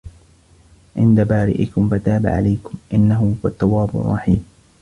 [0.97, 4.45] عِنْدَ بَارِئِكُمْ فَتَابَ عَلَيْكُمْ ۚ إِنَّهُ هُوَ التَّوَّابُ الرَّحِيمُ